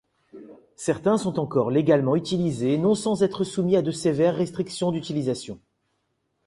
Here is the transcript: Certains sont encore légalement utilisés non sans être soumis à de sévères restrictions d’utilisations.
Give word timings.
Certains 0.77 1.19
sont 1.19 1.37
encore 1.39 1.69
légalement 1.69 2.15
utilisés 2.15 2.79
non 2.79 2.95
sans 2.95 3.21
être 3.21 3.43
soumis 3.43 3.75
à 3.75 3.83
de 3.83 3.91
sévères 3.91 4.35
restrictions 4.35 4.91
d’utilisations. 4.91 5.59